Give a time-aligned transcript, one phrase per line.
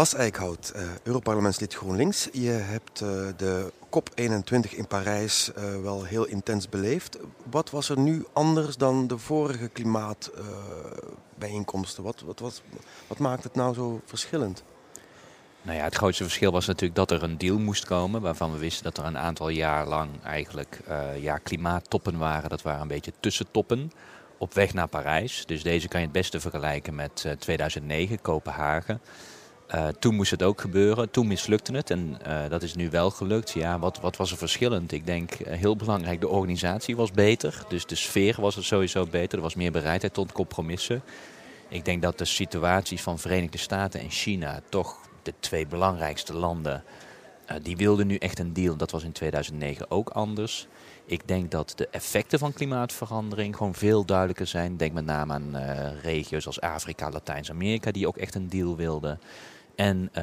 [0.00, 2.28] Bas Eickhout, uh, Europarlementslid GroenLinks.
[2.32, 7.18] Je hebt uh, de COP21 in Parijs uh, wel heel intens beleefd.
[7.50, 12.02] Wat was er nu anders dan de vorige klimaatbijeenkomsten?
[12.02, 12.62] wat, wat, wat,
[13.06, 14.62] wat maakt het nou zo verschillend?
[15.62, 18.20] Nou ja, het grootste verschil was natuurlijk dat er een deal moest komen.
[18.20, 20.80] Waarvan we wisten dat er een aantal jaar lang eigenlijk
[21.20, 22.50] ja, klimaattoppen waren.
[22.50, 23.92] Dat waren een beetje tussentoppen
[24.38, 25.46] op weg naar Parijs.
[25.46, 29.00] Dus deze kan je het beste vergelijken met 2009, Kopenhagen.
[29.74, 31.10] Uh, toen moest het ook gebeuren.
[31.10, 33.50] Toen mislukte het en uh, dat is nu wel gelukt.
[33.50, 34.92] Ja, wat, wat was er verschillend?
[34.92, 37.64] Ik denk uh, heel belangrijk, de organisatie was beter.
[37.68, 39.38] Dus de sfeer was er sowieso beter.
[39.38, 41.02] Er was meer bereidheid tot compromissen.
[41.68, 46.84] Ik denk dat de situaties van Verenigde Staten en China, toch de twee belangrijkste landen,
[47.62, 48.76] die wilden nu echt een deal.
[48.76, 50.66] Dat was in 2009 ook anders.
[51.04, 54.76] Ik denk dat de effecten van klimaatverandering gewoon veel duidelijker zijn.
[54.76, 55.56] Denk met name aan
[56.02, 59.20] regio's als Afrika, Latijns-Amerika, die ook echt een deal wilden.
[59.74, 60.22] En uh,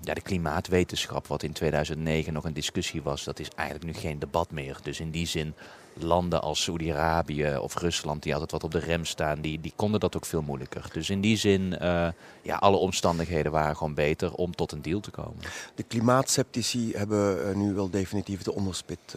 [0.00, 4.18] ja, de klimaatwetenschap, wat in 2009 nog een discussie was, dat is eigenlijk nu geen
[4.18, 4.78] debat meer.
[4.82, 5.54] Dus in die zin,
[5.94, 10.00] landen als Saudi-Arabië of Rusland, die altijd wat op de rem staan, die, die konden
[10.00, 10.88] dat ook veel moeilijker.
[10.92, 12.08] Dus in die zin, uh,
[12.42, 15.42] ja, alle omstandigheden waren gewoon beter om tot een deal te komen.
[15.74, 19.16] De klimaatceptici hebben uh, nu wel definitief de onderspit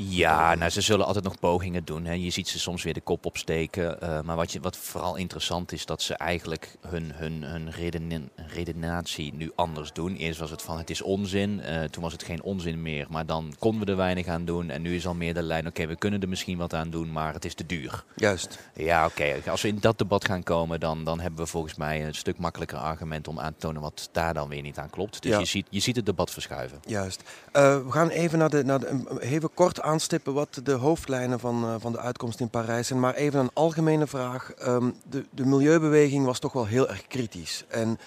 [0.00, 2.04] ja, nou, ze zullen altijd nog pogingen doen.
[2.04, 2.12] Hè.
[2.12, 3.96] Je ziet ze soms weer de kop opsteken.
[4.02, 8.30] Uh, maar wat, je, wat vooral interessant is, dat ze eigenlijk hun, hun, hun reden,
[8.34, 10.16] redenatie nu anders doen.
[10.16, 13.06] Eerst was het van het is onzin, uh, toen was het geen onzin meer.
[13.10, 14.70] Maar dan konden we er weinig aan doen.
[14.70, 16.90] En nu is al meer de lijn, oké, okay, we kunnen er misschien wat aan
[16.90, 18.04] doen, maar het is te duur.
[18.16, 18.58] Juist.
[18.74, 19.22] Ja, oké.
[19.22, 19.42] Okay.
[19.46, 22.38] Als we in dat debat gaan komen, dan, dan hebben we volgens mij een stuk
[22.38, 25.22] makkelijker argument om aan te tonen wat daar dan weer niet aan klopt.
[25.22, 25.38] Dus ja.
[25.38, 26.80] je, ziet, je ziet het debat verschuiven.
[26.86, 27.22] Juist.
[27.52, 31.64] Uh, we gaan even naar de, naar de even kort aanstippen wat de hoofdlijnen van,
[31.64, 33.00] uh, van de uitkomst in Parijs zijn.
[33.00, 34.52] Maar even een algemene vraag.
[34.66, 37.64] Um, de, de milieubeweging was toch wel heel erg kritisch.
[37.68, 37.98] En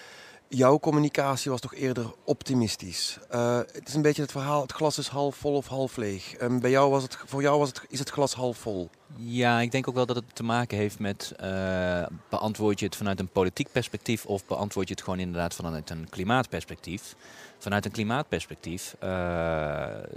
[0.48, 3.18] jouw communicatie was toch eerder optimistisch.
[3.34, 6.40] Uh, het is een beetje het verhaal, het glas is half vol of half leeg.
[6.40, 8.90] Um, bij jou was het, voor jou was het, is het glas half vol.
[9.16, 12.96] Ja, ik denk ook wel dat het te maken heeft met uh, beantwoord je het
[12.96, 17.14] vanuit een politiek perspectief of beantwoord je het gewoon inderdaad vanuit een klimaatperspectief.
[17.58, 18.96] Vanuit een klimaatperspectief,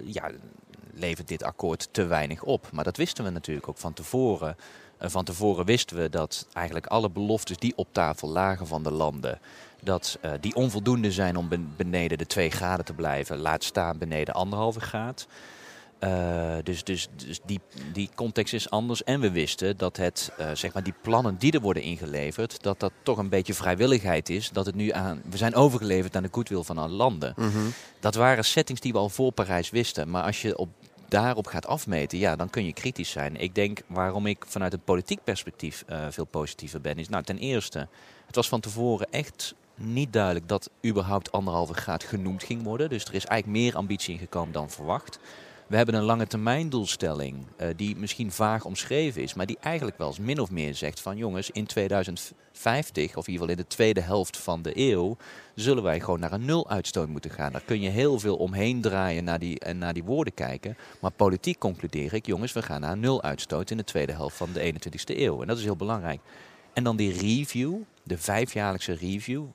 [0.04, 0.32] ja,
[0.96, 2.68] levert dit akkoord te weinig op.
[2.72, 4.58] Maar dat wisten we natuurlijk ook van tevoren.
[5.02, 8.92] Uh, van tevoren wisten we dat eigenlijk alle beloftes die op tafel lagen van de
[8.92, 9.40] landen,
[9.82, 14.34] dat uh, die onvoldoende zijn om beneden de 2 graden te blijven, laat staan beneden
[14.34, 15.28] anderhalve graad.
[16.00, 17.60] Uh, dus dus, dus die,
[17.94, 19.04] die context is anders.
[19.04, 22.80] En we wisten dat het, uh, zeg maar die plannen die er worden ingeleverd, dat
[22.80, 24.50] dat toch een beetje vrijwilligheid is.
[24.50, 27.34] Dat het nu aan, we zijn overgeleverd aan de goedwil van alle landen.
[27.36, 27.74] Mm -hmm.
[28.00, 30.10] Dat waren settings die we al voor Parijs wisten.
[30.10, 30.70] Maar als je op
[31.22, 33.36] daarop gaat afmeten, ja, dan kun je kritisch zijn.
[33.36, 37.38] Ik denk waarom ik vanuit een politiek perspectief uh, veel positiever ben, is nou ten
[37.38, 37.88] eerste,
[38.26, 42.90] het was van tevoren echt niet duidelijk dat überhaupt anderhalve graad genoemd ging worden.
[42.90, 45.20] Dus er is eigenlijk meer ambitie ingekomen dan verwacht.
[45.68, 49.98] We hebben een lange termijn doelstelling uh, die misschien vaag omschreven is, maar die eigenlijk
[49.98, 53.56] wel eens min of meer zegt van jongens, in 2050 of in ieder geval in
[53.56, 55.18] de tweede helft van de eeuw
[55.56, 57.52] zullen wij gewoon naar een nul uitstoot moeten gaan.
[57.52, 61.12] Daar kun je heel veel omheen draaien naar die, en naar die woorden kijken, maar
[61.12, 64.50] politiek concludeer ik jongens, we gaan naar een nul uitstoot in de tweede helft van
[64.54, 65.42] de 21ste eeuw.
[65.42, 66.20] En dat is heel belangrijk.
[66.74, 69.46] En dan die review, de vijfjaarlijkse review.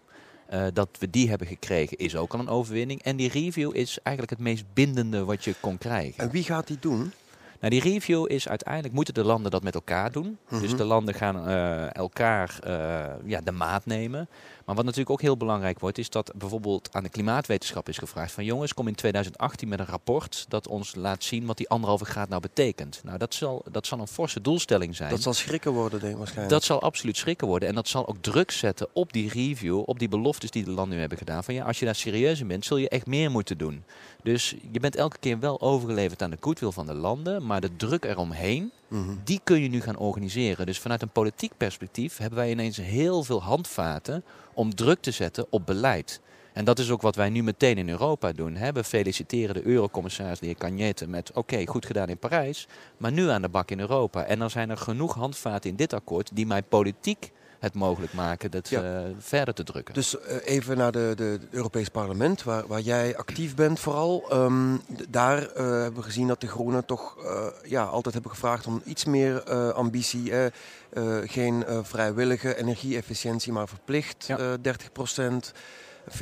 [0.55, 3.03] Uh, dat we die hebben gekregen is ook al een overwinning.
[3.03, 6.25] En die review is eigenlijk het meest bindende wat je kon krijgen.
[6.25, 7.13] En wie gaat die doen?
[7.61, 10.27] Nou, die review is uiteindelijk moeten de landen dat met elkaar doen.
[10.27, 10.61] Mm -hmm.
[10.61, 14.29] Dus de landen gaan uh, elkaar uh, ja, de maat nemen.
[14.71, 18.33] Maar wat natuurlijk ook heel belangrijk wordt, is dat bijvoorbeeld aan de klimaatwetenschap is gevraagd
[18.33, 22.05] van jongens, kom in 2018 met een rapport dat ons laat zien wat die anderhalve
[22.05, 23.01] graad nou betekent.
[23.05, 25.11] Nou, dat zal, dat zal een forse doelstelling zijn.
[25.11, 26.55] Dat zal schrikken worden, denk ik waarschijnlijk.
[26.55, 27.69] Dat zal absoluut schrikken worden.
[27.69, 30.95] En dat zal ook druk zetten op die review, op die beloftes die de landen
[30.95, 31.45] nu hebben gedaan.
[31.45, 33.85] Van ja, als je daar serieus in bent, zul je echt meer moeten doen.
[34.23, 37.77] Dus je bent elke keer wel overgeleverd aan de goodwill van de landen, maar de
[37.77, 38.73] druk eromheen,
[39.25, 40.67] die kun je nu gaan organiseren.
[40.67, 45.47] Dus vanuit een politiek perspectief hebben wij ineens heel veel handvaten om druk te zetten
[45.51, 46.21] op beleid.
[46.53, 48.55] En dat is ook wat wij nu meteen in Europa doen.
[48.57, 48.73] Hè.
[48.73, 53.29] We feliciteren de eurocommissaris, de heer Cagnette, met oké, goed gedaan in Parijs, maar nu
[53.29, 54.25] aan de bak in Europa.
[54.25, 58.51] En dan zijn er genoeg handvaten in dit akkoord die mij politiek het mogelijk maken
[58.51, 58.83] dat ja.
[58.83, 59.95] uh, verder te drukken.
[59.95, 64.25] Dus uh, even naar de, de, de Europees Parlement, waar, waar jij actief bent vooral.
[64.33, 67.17] Um, daar uh, hebben we gezien dat de Groenen toch
[67.65, 69.43] ja, altijd hebben gevraagd om iets meer
[69.73, 70.33] ambitie.
[71.25, 74.57] geen vrijwillige energieefficiëntie, maar verplicht ja.
[74.57, 75.53] 30 procent.
[76.11, 76.15] 40%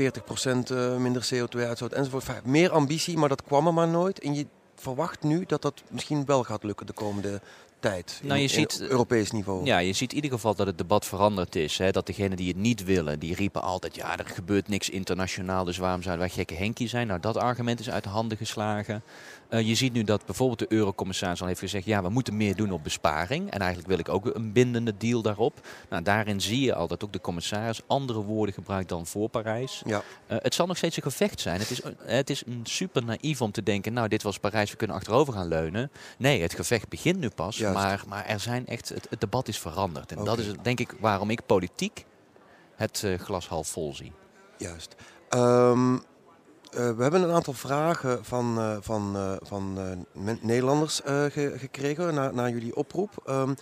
[0.98, 2.44] minder CO2-uitstoot enzovoort.
[2.44, 4.18] Meer ambitie, maar dat kwam er maar nooit.
[4.20, 7.40] En je verwacht nu dat dat misschien wel gaat lukken de komende
[7.80, 8.20] tijd.
[8.22, 9.64] Nou, je in, ziet, in Europees niveau.
[9.64, 11.78] Ja, je ziet in ieder geval dat het debat veranderd is.
[11.78, 11.90] Hè?
[11.90, 13.94] Dat degenen die het niet willen, die riepen altijd...
[13.94, 17.06] ja, er gebeurt niks internationaal, dus waarom zouden wij gekke Henkie zijn?
[17.06, 19.02] Nou, dat argument is uit de handen geslagen.
[19.50, 21.84] Uh, je ziet nu dat bijvoorbeeld de eurocommissaris al heeft gezegd...
[21.84, 23.50] ja, we moeten meer doen op besparing.
[23.50, 25.66] En eigenlijk wil ik ook een bindende deal daarop.
[25.90, 29.82] Nou, daarin zie je al dat ook de commissaris andere woorden gebruikt dan voor Parijs.
[29.86, 30.02] Ja.
[30.28, 31.60] Uh, het zal nog steeds een gevecht zijn.
[31.60, 33.92] Het is, het is een super naïef om te denken...
[33.92, 35.90] nou, dit was Parijs, we kunnen achterover gaan leunen.
[36.18, 37.58] Nee, het gevecht begint nu pas.
[37.58, 40.12] Maar, maar er zijn echt, het, het debat is veranderd.
[40.12, 40.36] En okay.
[40.36, 42.04] dat is denk ik waarom ik politiek
[42.76, 44.12] het uh, glas half vol zie.
[44.56, 44.94] Juist.
[45.30, 46.02] Um,
[46.70, 49.78] we hebben een aantal vragen van, uh, van, van
[50.40, 53.10] Nederlanders ge gekregen naar, naar jullie oproep.
[53.28, 53.54] Um,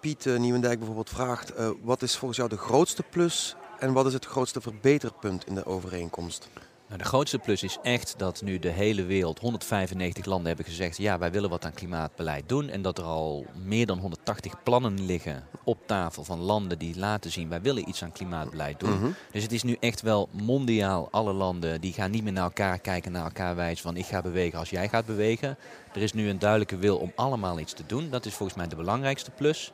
[0.00, 4.26] Piet Nieuwendijk bijvoorbeeld vraagt, wat is volgens jou de grootste plus en wat is het
[4.26, 6.48] grootste verbeterpunt in de overeenkomst?
[6.94, 10.96] Nou, de grootste plus is echt dat nu de hele wereld, 195 landen hebben gezegd,
[10.96, 12.68] ja wij willen wat aan klimaatbeleid doen.
[12.68, 17.30] En dat er al meer dan 180 plannen liggen op tafel van landen die laten
[17.30, 18.92] zien, wij willen iets aan klimaatbeleid doen.
[18.92, 19.14] Mm -hmm.
[19.30, 22.78] Dus het is nu echt wel mondiaal, alle landen die gaan niet meer naar elkaar
[22.78, 25.56] kijken, naar elkaar wijzen van ik ga bewegen als jij gaat bewegen.
[25.94, 28.10] Er is nu een duidelijke wil om allemaal iets te doen.
[28.10, 29.72] Dat is volgens mij de belangrijkste plus.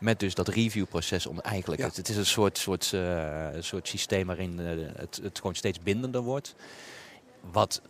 [0.00, 1.80] Met dus dat reviewproces om eigenlijk.
[1.80, 1.86] Ja.
[1.86, 5.80] Het, het, is een soort, soort, uh, soort systeem waarin uh, het, het gewoon steeds
[5.80, 6.54] bindender wordt.
[7.50, 7.82] Wat,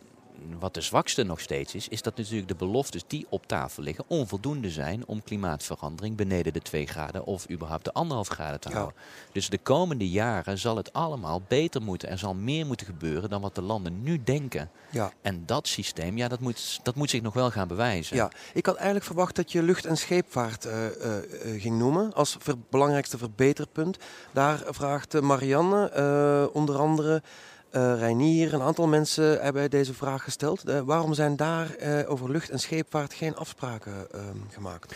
[0.59, 4.03] wat de zwakste nog steeds is, is dat natuurlijk de beloftes die op tafel liggen
[4.07, 7.91] onvoldoende zijn om klimaatverandering beneden de 2 graden of überhaupt de
[8.25, 8.95] 1,5 graden te houden.
[8.97, 9.31] Ja.
[9.31, 12.09] Dus de komende jaren zal het allemaal beter moeten.
[12.09, 14.69] Er zal meer moeten gebeuren dan wat de landen nu denken.
[14.89, 15.11] Ja.
[15.21, 18.15] En dat systeem, ja, dat moet, dat moet zich nog wel gaan bewijzen.
[18.15, 22.13] Ja, ik had eigenlijk verwacht dat je lucht- en scheepvaart uh, uh, uh, ging noemen
[22.13, 23.97] als ver belangrijkste verbeterpunt.
[24.31, 27.21] Daar vraagt Marianne onder andere.
[27.71, 30.69] Uh, Reinier, een aantal mensen hebben deze vraag gesteld.
[30.69, 34.07] Uh, waarom zijn daar uh, over lucht- en scheepvaart geen afspraken
[34.49, 34.95] gemaakt?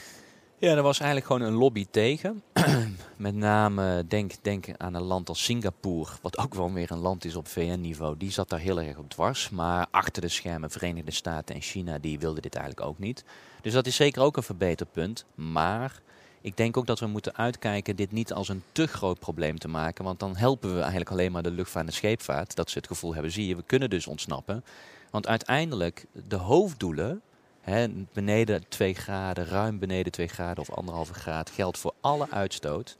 [0.58, 2.44] Ja, er was eigenlijk gewoon een lobby tegen.
[3.18, 7.26] Met name denk, denk aan een land als Singapore, wat ook wel weer een land
[7.26, 8.18] is op VN-niveau.
[8.18, 9.50] Die zat daar heel erg op dwars.
[9.50, 13.24] Maar achter de schermen Verenigde Staten en China, die wilden dit eigenlijk ook niet.
[13.62, 15.26] Dus dat is zeker ook een verbeterpunt.
[15.36, 16.02] Maar
[16.46, 19.68] ik denk ook dat we moeten uitkijken dit niet als een te groot probleem te
[19.68, 20.04] maken.
[20.04, 22.56] Want dan helpen we eigenlijk alleen maar de luchtvaart en scheepvaart.
[22.56, 24.64] Dat ze het gevoel hebben, zie je, we kunnen dus ontsnappen.
[25.10, 27.22] Want uiteindelijk, de hoofddoelen,
[27.62, 32.98] hè, beneden 2 graden, ruim beneden 2 graden of anderhalve graad, geldt voor alle uitstoot.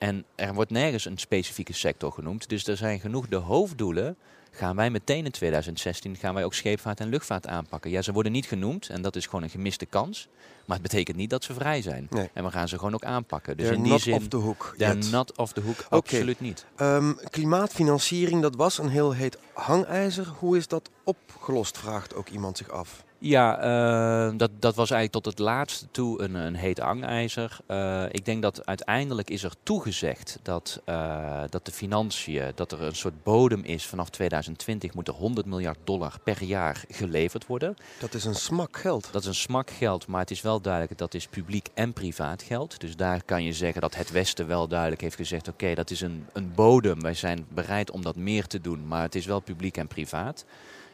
[0.00, 2.48] En er wordt nergens een specifieke sector genoemd.
[2.48, 4.16] Dus er zijn genoeg de hoofddoelen
[4.50, 7.90] gaan wij meteen in 2016 gaan wij ook scheepvaart en luchtvaart aanpakken.
[7.90, 10.28] Ja, ze worden niet genoemd en dat is gewoon een gemiste kans.
[10.66, 12.06] Maar het betekent niet dat ze vrij zijn.
[12.10, 12.30] Nee.
[12.32, 13.56] En we gaan ze gewoon ook aanpakken.
[13.56, 15.10] Dus They're in die not zin, off the hook they're yet.
[15.10, 16.64] not off the hook, absoluut niet.
[16.80, 20.26] Um, klimaatfinanciering, dat was een heel heet hangijzer.
[20.38, 23.04] Hoe is dat opgelost, vraagt ook iemand zich af.
[23.22, 23.64] Ja,
[24.30, 27.58] uh, dat, dat was eigenlijk tot het laatste toe een, een heet hangijzer.
[27.68, 32.82] Uh, ik denk dat uiteindelijk is er toegezegd dat, uh, dat de financiën, dat er
[32.82, 37.76] een soort bodem is vanaf 2020 moet er 100 miljard dollar per jaar geleverd worden.
[37.98, 39.08] Dat is een smak geld.
[39.12, 42.42] Dat is een smak geld, maar het is wel duidelijk dat is publiek en privaat
[42.42, 42.80] geld.
[42.80, 45.90] Dus daar kan je zeggen dat het Westen wel duidelijk heeft gezegd, oké, okay, dat
[45.90, 47.00] is een, een bodem.
[47.00, 50.44] Wij zijn bereid om dat meer te doen, maar het is wel publiek en privaat.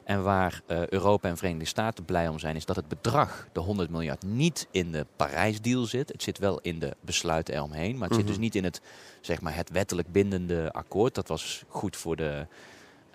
[0.06, 3.60] En waar uh, Europa en Verenigde Staten blij om zijn, is dat het bedrag, de
[3.60, 6.08] 100 miljard, niet in de Parijsdeal zit.
[6.08, 8.16] Het zit wel in de besluiten eromheen, maar het mm -hmm.
[8.16, 8.80] zit dus niet in het,
[9.20, 11.14] zeg maar, het wettelijk bindende akkoord.
[11.14, 12.46] Dat was goed voor de.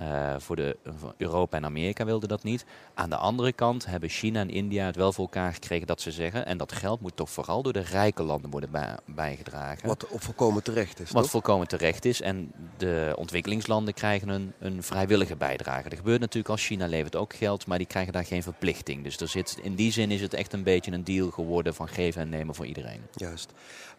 [0.01, 0.77] Uh, voor de
[1.17, 2.65] Europa en Amerika wilden dat niet.
[2.93, 6.11] Aan de andere kant hebben China en India het wel voor elkaar gekregen dat ze
[6.11, 6.45] zeggen.
[6.45, 9.87] En dat geld moet toch vooral door de rijke landen worden bij, bijgedragen.
[9.87, 11.11] Wat volkomen terecht is.
[11.11, 11.31] Wat toch?
[11.31, 12.21] volkomen terecht is.
[12.21, 15.89] En de ontwikkelingslanden krijgen een, een vrijwillige bijdrage.
[15.89, 19.03] Dat gebeurt natuurlijk als China levert ook geld, maar die krijgen daar geen verplichting.
[19.03, 21.87] Dus er zit, in die zin is het echt een beetje een deal geworden van
[21.87, 23.01] geven en nemen voor iedereen.
[23.11, 23.51] Juist.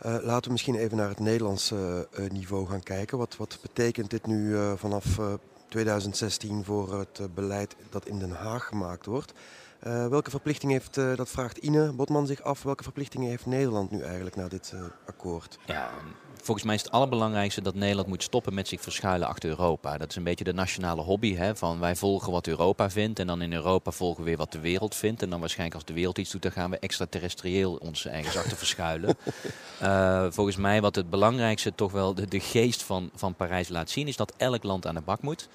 [0.06, 3.18] Uh, laten we misschien even naar het Nederlandse uh, niveau gaan kijken.
[3.18, 5.18] Wat, wat betekent dit nu vanaf
[5.72, 9.32] 2016 voor het uh, beleid dat in Den Haag gemaakt wordt.
[9.86, 13.90] Uh, welke verplichting heeft, uh, dat vraagt Ine Botman zich af, welke verplichtingen heeft Nederland
[13.90, 14.74] nu eigenlijk na dit
[15.06, 15.58] akkoord?
[15.66, 15.90] Ja,
[16.42, 19.98] volgens mij is het allerbelangrijkste dat Nederland moet stoppen met zich verschuilen achter Europa.
[19.98, 23.26] Dat is een beetje de nationale hobby, hè, van wij volgen wat Europa vindt en
[23.26, 25.22] dan in Europa volgen we weer wat de wereld vindt.
[25.22, 28.56] En dan waarschijnlijk als de wereld iets doet, dan gaan we extraterrestrieel ons ergens achter
[28.56, 29.16] verschuilen.
[30.34, 34.08] Volgens mij wat het belangrijkste toch wel de, de geest van, van Parijs laat zien,
[34.08, 35.48] is dat elk land aan de bak moet.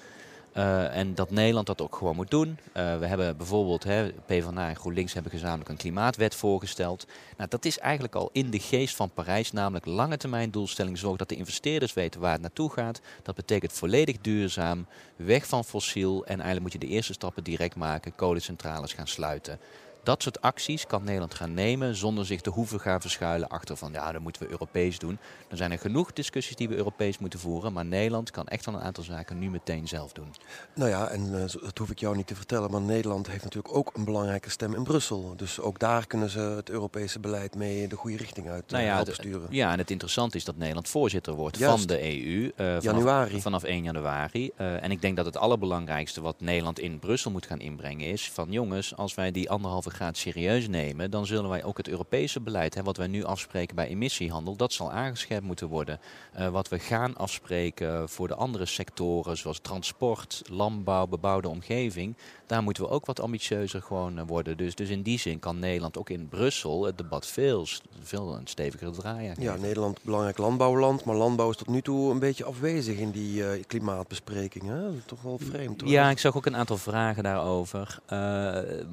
[0.58, 2.48] Uh, en dat Nederland dat ook gewoon moet doen.
[2.48, 7.06] Uh, we hebben bijvoorbeeld, hè, PvdA en GroenLinks hebben gezamenlijk een klimaatwet voorgesteld.
[7.36, 10.98] Nou, dat is eigenlijk al in de geest van Parijs, namelijk lange termijn doelstelling.
[10.98, 13.00] Zorg dat de investeerders weten waar het naartoe gaat.
[13.22, 14.86] Dat betekent volledig duurzaam,
[15.16, 16.24] weg van fossiel.
[16.24, 19.58] En eigenlijk moet je de eerste stappen direct maken, kolencentrales gaan sluiten.
[20.08, 23.92] Dat soort acties kan Nederland gaan nemen zonder zich te hoeven gaan verschuilen achter van
[23.92, 25.18] ja, dat moeten we Europees doen.
[25.48, 28.74] Er zijn er genoeg discussies die we Europees moeten voeren, maar Nederland kan echt wel
[28.74, 30.34] een aantal zaken nu meteen zelf doen.
[30.74, 33.74] Nou ja, en uh, dat hoef ik jou niet te vertellen, maar Nederland heeft natuurlijk
[33.74, 35.32] ook een belangrijke stem in Brussel.
[35.36, 38.94] Dus ook daar kunnen ze het Europese beleid mee de goede richting uit nou ja,
[38.94, 39.46] helpen sturen.
[39.50, 42.52] Ja, en het interessante is dat Nederland voorzitter wordt van de EU.
[42.56, 43.40] vanaf, januari.
[43.40, 44.50] Vanaf 1 januari.
[44.56, 48.50] en ik denk dat het allerbelangrijkste wat Nederland in Brussel moet gaan inbrengen is van
[48.50, 52.74] jongens, als wij die anderhalve graad serieus nemen, dan zullen wij ook het Europese beleid,
[52.74, 56.00] hè, wat wij nu afspreken bij emissiehandel, dat zal aangescherpt moeten worden.
[56.38, 62.16] Uh, wat we gaan afspreken voor de andere sectoren, zoals transport, landbouw, bebouwde omgeving,
[62.48, 64.56] daar moeten we ook wat ambitieuzer gewoon eh, worden.
[64.56, 67.66] Dus, dus in die zin kan Nederland ook in Brussel het debat veel,
[68.02, 69.34] veel een steviger draaien.
[69.38, 73.40] Ja, Nederland belangrijk landbouwland, maar landbouw is tot nu toe een beetje afwezig in die
[73.40, 75.02] uh, klimaatbesprekingen.
[75.06, 75.80] Toch wel vreemd.
[75.80, 75.90] Hoor.
[75.90, 77.98] Ja, ik zag ook een aantal vragen daarover.
[78.04, 78.08] Uh,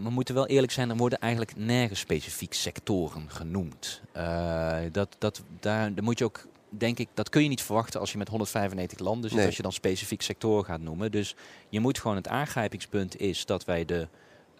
[0.04, 4.02] we moeten wel eerlijk zijn, worden eigenlijk nergens specifiek sectoren genoemd.
[4.18, 8.00] Uh, dat, dat, daar, daar moet je ook denk ik, dat kun je niet verwachten
[8.00, 11.12] als je met 195 landen zit, als je dan specifiek sectoren gaat noemen.
[11.12, 11.36] Dus
[11.70, 14.08] je moet gewoon het aangrijpingspunt is dat wij de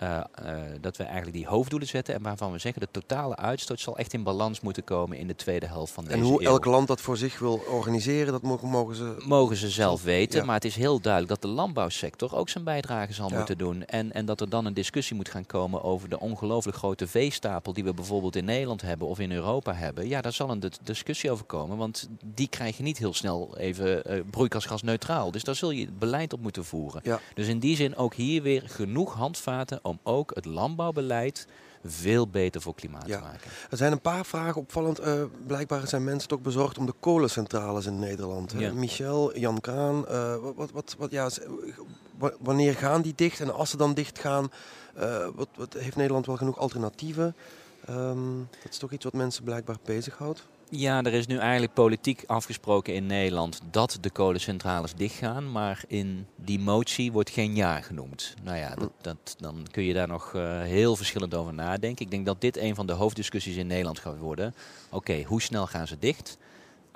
[0.04, 3.80] uh, uh, dat we eigenlijk die hoofddoelen zetten en waarvan we zeggen de totale uitstoot
[3.80, 6.48] zal echt in balans moeten komen in de tweede helft van deze En hoe eeuw.
[6.48, 9.16] elk land dat voor zich wil organiseren, dat mogen, mogen ze...
[9.26, 13.14] Mogen ze zelf weten, maar het is heel duidelijk dat de landbouwsector ook zijn bijdrage
[13.14, 13.38] zal ja.
[13.38, 13.86] moeten doen.
[13.86, 17.74] En, en dat er dan een discussie moet gaan komen over de ongelooflijk grote veestapel
[17.74, 20.08] die we bijvoorbeeld in Nederland hebben of in Europa hebben.
[20.08, 24.12] Ja, daar zal een discussie over komen, want die krijg je niet heel snel even
[24.12, 25.32] uh, broeikasgasneutraal.
[25.32, 27.02] Dus daar zul je beleid op moeten voeren.
[27.04, 27.20] Ja.
[27.34, 31.48] Dus in die zin ook hier weer genoeg handvaten om ook het landbouwbeleid
[31.86, 33.18] veel beter voor klimaat ja.
[33.18, 33.52] te maken.
[33.70, 35.00] Er zijn een paar vragen opvallend.
[35.00, 38.54] Uh, blijkbaar zijn mensen toch bezorgd om de kolencentrales in Nederland.
[38.58, 38.74] Ja.
[38.74, 41.30] Michel, Jan Kraan, uh, wat, wat, wat, ja,
[42.40, 43.40] wanneer gaan die dicht?
[43.40, 44.52] En als ze dan dicht gaan,
[44.98, 47.36] uh, wat, wat, heeft Nederland wel genoeg alternatieven?
[47.90, 50.44] Um, dat is toch iets wat mensen blijkbaar bezighoudt?
[50.70, 55.52] Ja, er is nu eigenlijk politiek afgesproken in Nederland dat de kolencentrales dichtgaan.
[55.52, 58.34] Maar in die motie wordt geen jaar genoemd.
[58.44, 62.06] Nou ja, dat, dan kun je daar nog uh, heel verschillend over nadenken.
[62.06, 64.56] Ik denk dat dit een van de hoofddiscussies in Nederland gaat worden.
[64.90, 66.38] Oké, hoe snel gaan ze dicht?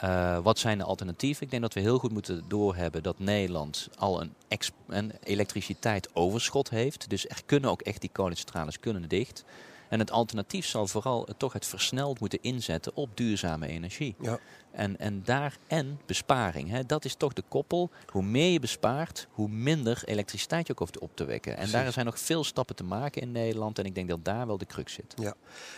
[0.04, 1.44] Uh, wat zijn de alternatieven?
[1.44, 4.34] Ik denk dat we heel goed moeten doorhebben dat Nederland al een,
[4.88, 7.10] een elektriciteit overschot heeft.
[7.10, 9.44] Dus er kunnen ook echt die kolencentrales kunnen dicht.
[9.90, 14.16] En het alternatief zal vooral toch het versneld moeten inzetten op duurzame energie.
[14.20, 14.40] Ja.
[14.72, 16.70] En, en daar en besparing.
[16.70, 16.86] Hè.
[16.86, 17.90] Dat is toch de koppel.
[18.12, 21.52] Hoe meer je bespaart, hoe minder elektriciteit je ook hoeft op te wekken.
[21.52, 21.74] En Precies.
[21.74, 23.80] daar zijn nog veel stappen te maken in Nederland.
[23.80, 25.14] En ik denk dat daar wel de crux zit.
[25.16, 25.34] Ja.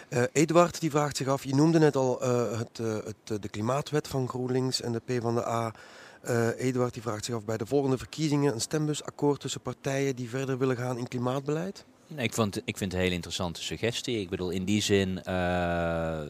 [0.10, 3.50] Uh, Eduard die vraagt zich af, je noemde net al uh, het, uh, het, de
[3.50, 5.74] klimaatwet van GroenLinks en de PvdA.
[6.30, 10.30] Uh, Eduard die vraagt zich af bij de volgende verkiezingen een stembusakkoord tussen partijen die
[10.30, 11.86] verder willen gaan in klimaatbeleid?
[12.16, 14.20] Ik, vond, ik vind het een hele interessante suggestie.
[14.20, 16.22] Ik bedoel, in die zin uh,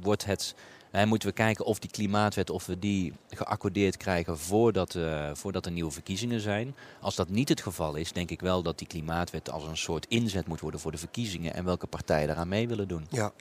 [0.00, 0.54] wordt het.
[0.90, 5.66] Hè, moeten we kijken of die klimaatwet, of we die geaccordeerd krijgen voordat, uh, voordat
[5.66, 6.74] er nieuwe verkiezingen zijn.
[7.00, 10.06] Als dat niet het geval is, denk ik wel dat die klimaatwet als een soort
[10.08, 13.06] inzet moet worden voor de verkiezingen en welke partijen daaraan mee willen doen.
[13.10, 13.32] Ja.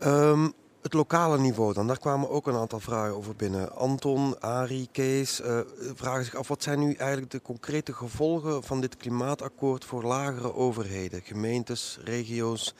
[0.00, 3.76] Um, het lokale niveau dan, daar kwamen ook een aantal vragen over binnen.
[3.76, 5.60] Anton, Ari, Kees uh,
[5.94, 10.54] vragen zich af wat zijn nu eigenlijk de concrete gevolgen van dit klimaatakkoord voor lagere
[10.54, 12.74] overheden, gemeentes, regio's.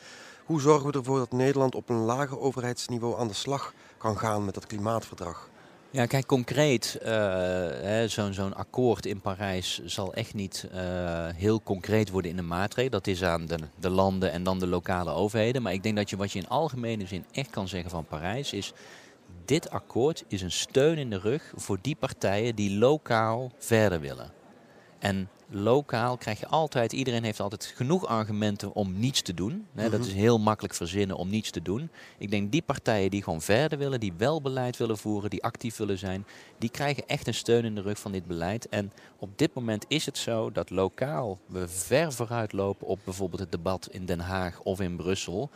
[0.44, 4.44] Hoe zorgen we ervoor dat Nederland op een lager overheidsniveau aan de slag kan gaan
[4.44, 5.50] met dat klimaatverdrag?
[5.92, 10.80] Ja, kijk, concreet, uh, zo'n akkoord in Parijs zal echt niet uh,
[11.34, 12.90] heel concreet worden in de maatregel.
[12.90, 15.62] Dat is aan de, de, landen en dan de lokale overheden.
[15.62, 18.52] Maar ik denk dat je wat je in algemene zin echt kan zeggen van Parijs
[18.52, 18.72] is...
[19.44, 24.41] dit akkoord is een steun in de rug voor die partijen die lokaal verder willen.
[25.02, 29.66] En lokaal krijg je altijd, iedereen heeft altijd genoeg argumenten om niets te doen.
[29.72, 31.90] Dat is heel makkelijk verzinnen om niets te doen.
[32.18, 35.76] Ik denk die partijen die gewoon verder willen, die wel beleid willen voeren, die actief
[35.76, 36.26] willen zijn,
[36.58, 38.68] die krijgen echt een steun in de rug van dit beleid.
[38.68, 43.40] En op dit moment is het zo dat lokaal we ver vooruit lopen op bijvoorbeeld
[43.40, 45.50] het debat in Den Haag of in Brussel.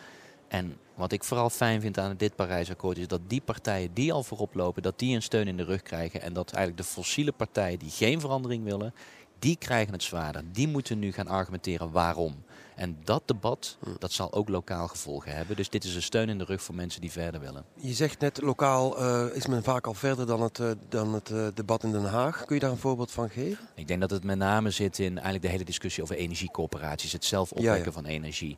[0.48, 4.22] En wat ik vooral fijn vind aan dit Parijsakkoord is dat die partijen die al
[4.22, 6.22] voorop lopen, dat die een steun in de rug krijgen.
[6.22, 8.94] En dat eigenlijk de fossiele partijen die geen verandering willen,
[9.38, 10.42] die krijgen het zwaarder.
[10.52, 12.44] Die moeten nu gaan argumenteren waarom.
[12.76, 15.56] En dat debat, dat zal ook lokaal gevolgen hebben.
[15.56, 17.64] Dus dit is een steun in de rug voor mensen die verder willen.
[17.74, 21.30] Je zegt net, lokaal uh, is men vaak al verder dan het, uh, dan het
[21.30, 22.44] uh, debat in Den Haag.
[22.44, 23.68] Kun je daar een voorbeeld van geven?
[23.74, 27.12] Ik denk dat het met name zit in eigenlijk de hele discussie over energiecoöperaties.
[27.12, 27.92] Het zelf opwekken ja, ja.
[27.92, 28.56] van energie.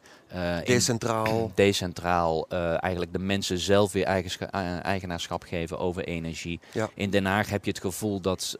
[0.64, 1.26] decentraal.
[1.26, 2.48] In, decentraal.
[2.88, 4.04] eigenlijk de mensen zelf weer
[4.82, 6.60] eigenaarschap geven over energie.
[6.72, 6.90] Ja.
[6.94, 8.58] In Den Haag heb je het gevoel dat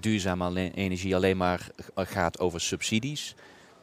[0.00, 3.34] duurzame energie alleen maar gaat over subsidies.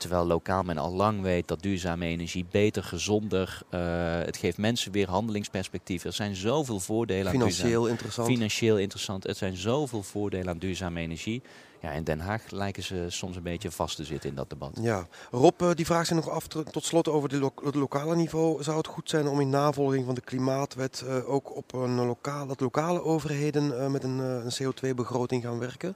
[0.08, 3.80] Terwijl lokaal men al lang weet dat duurzame energie beter, gezonder, uh,
[4.26, 6.04] het geeft mensen weer handelingsperspectief.
[6.04, 8.28] Er zijn zoveel voordelen Financieel aan interessant.
[8.28, 9.28] Financieel interessant.
[9.28, 11.42] Er zijn zoveel voordelen aan duurzame energie.
[11.82, 14.78] Ja, in Den Haag lijken ze soms een beetje vast te zitten in dat debat.
[14.82, 18.64] Ja, Rob, uh, die vraagt zich nog af tot slot over lo het lokale niveau.
[18.64, 22.48] Zou het goed zijn om in navolging van de klimaatwet uh, ook op een lokaal,
[22.48, 25.96] dat lokale overheden met een, een CO2-begroting gaan werken?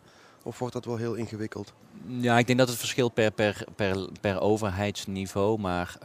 [0.50, 1.74] Of wordt dat wel heel ingewikkeld?
[2.08, 5.60] Ja, ik denk dat het verschilt per, per, per, per overheidsniveau.
[5.60, 6.04] Maar uh,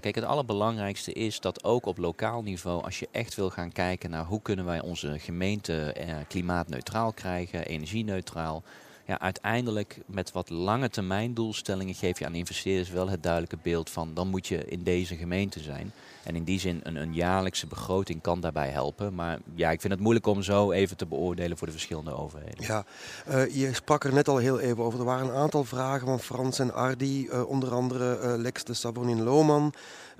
[0.00, 4.10] kijk, het allerbelangrijkste is dat ook op lokaal niveau, als je echt wil gaan kijken
[4.10, 8.62] naar hoe kunnen wij onze gemeente eh, klimaatneutraal krijgen, energieneutraal.
[9.06, 13.90] Ja, uiteindelijk met wat lange termijn doelstellingen geef je aan investeerders wel het duidelijke beeld
[13.90, 15.92] van dan moet je in deze gemeente zijn.
[16.22, 19.14] En in die zin een, een jaarlijkse begroting kan daarbij helpen.
[19.14, 22.64] Maar ja, ik vind het moeilijk om zo even te beoordelen voor de verschillende overheden.
[22.66, 22.84] Ja,
[23.28, 24.98] uh, je sprak er net al heel even over.
[24.98, 28.74] Er waren een aantal vragen van Frans en Ardi, uh, onder andere uh, Lex de
[28.74, 29.72] Sabonin Lohman,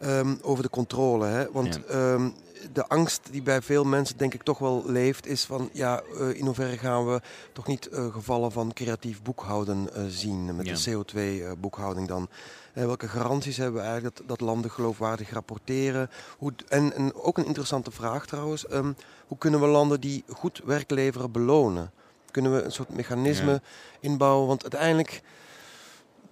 [0.05, 1.26] um, over de controle.
[1.26, 1.52] Hè?
[1.52, 2.12] Want ja.
[2.12, 2.35] um,
[2.73, 6.35] de angst die bij veel mensen denk ik toch wel leeft, is van ja, uh,
[6.39, 7.21] in hoeverre gaan we
[7.53, 10.75] toch niet uh, gevallen van creatief boekhouden uh, zien met ja.
[10.75, 12.29] de CO2-boekhouding dan.
[12.73, 16.11] welke garanties hebben we eigenlijk dat, dat landen geloofwaardig rapporteren?
[16.39, 18.97] Hoe, en, en, ook een interessante vraag trouwens, um,
[19.27, 21.91] hoe kunnen we landen die goed werk leveren belonen?
[22.31, 23.61] Kunnen we een soort mechanisme ja.
[24.01, 24.47] inbouwen?
[24.47, 25.23] Want uiteindelijk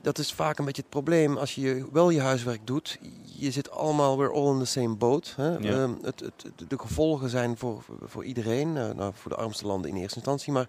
[0.04, 2.98] dat is vaak een beetje het probleem als je wel je huiswerk doet.
[3.22, 5.34] Je zit allemaal weer all in the same boat.
[5.36, 5.56] Hè?
[5.56, 5.82] Ja.
[5.82, 9.90] Um, het, het, de gevolgen zijn voor, voor iedereen, uh, nou, voor de armste landen
[9.90, 10.52] in eerste instantie.
[10.52, 10.68] Maar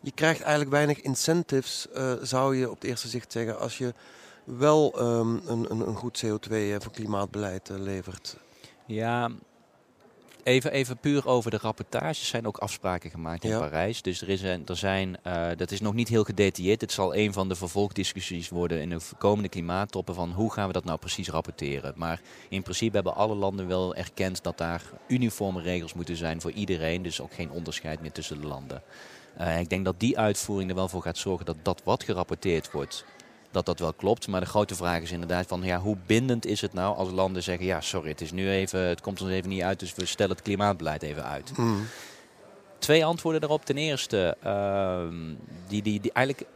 [0.00, 3.94] je krijgt eigenlijk weinig incentives, uh, zou je op het eerste zicht zeggen, als je
[4.44, 8.36] wel um, een, een, een, goed CO2 uh, voor klimaatbeleid uh, levert.
[8.86, 9.30] Ja,
[10.44, 13.58] Even, even puur over de rapportages zijn ook afspraken gemaakt in ja.
[13.58, 14.02] Parijs.
[14.02, 16.80] Dus er, is een, er zijn, uh, dat is nog niet heel gedetailleerd.
[16.80, 20.72] Het zal een van de vervolgdiscussies worden in de komende klimaattoppen van hoe gaan we
[20.72, 21.92] dat nou precies rapporteren.
[21.96, 26.52] Maar in principe hebben alle landen wel erkend dat daar uniforme regels moeten zijn voor
[26.52, 27.02] iedereen.
[27.02, 28.82] Dus ook geen onderscheid meer tussen de landen.
[29.40, 32.70] Uh, ik denk dat die uitvoering er wel voor gaat zorgen dat dat wat gerapporteerd
[32.70, 33.04] wordt,
[33.52, 34.28] dat dat wel klopt.
[34.28, 37.42] Maar de grote vraag is inderdaad van ja, hoe bindend is het nou als landen
[37.42, 40.06] zeggen ja, sorry, het is nu even, het komt ons even niet uit, dus we
[40.06, 41.56] stellen het klimaatbeleid even uit.
[41.56, 41.86] Mm.
[42.78, 43.64] Twee antwoorden daarop.
[43.64, 45.04] Ten eerste, uh,
[45.68, 46.48] die, die, die eigenlijk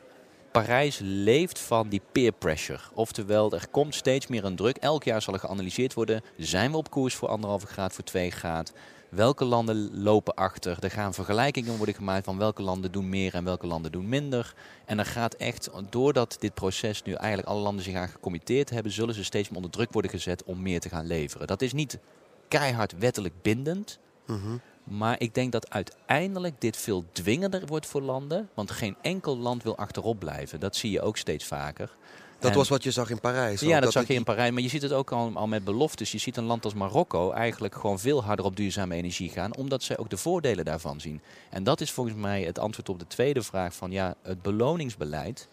[0.63, 2.81] Parijs leeft van die peer pressure.
[2.95, 4.77] Oftewel, er komt steeds meer een druk.
[4.77, 6.23] Elk jaar zal er geanalyseerd worden.
[6.37, 8.73] Zijn we op koers voor anderhalve graad, voor twee graad?
[9.09, 10.77] Welke landen lopen achter?
[10.81, 14.55] Er gaan vergelijkingen worden gemaakt van welke landen doen meer en welke landen doen minder.
[14.85, 18.93] En er gaat echt, doordat dit proces nu eigenlijk alle landen zich aan gecommitteerd hebben,
[18.93, 21.47] zullen ze steeds meer onder druk worden gezet om meer te gaan leveren.
[21.47, 21.99] Dat is niet
[22.49, 23.99] keihard wettelijk bindend.
[24.27, 24.61] Mm.
[24.91, 28.49] Maar ik denk dat uiteindelijk dit veel dwingender wordt voor landen.
[28.55, 30.61] Want geen enkel land wil achterop blijven.
[30.61, 31.91] Dat zie je ook steeds vaker.
[32.39, 33.61] Dat en was wat je zag in Parijs.
[33.61, 34.51] Ja, dat, dat zag je in Parijs.
[34.51, 36.13] Maar je ziet het ook al, al, met beloftes.
[36.13, 39.57] Je ziet een land als Marokko eigenlijk gewoon veel harder op duurzame energie gaan.
[39.57, 41.21] Omdat zij ook de voordelen daarvan zien.
[41.51, 45.49] En dat is volgens mij het antwoord op de tweede vraag van ja, het beloningsbeleid.